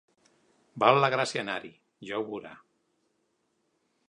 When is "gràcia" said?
1.15-1.43